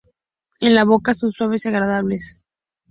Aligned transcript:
En 0.59 0.73
la 0.73 0.83
boca 0.83 1.13
son 1.13 1.31
suaves 1.31 1.63
y 1.65 1.67
agradables. 1.67 2.39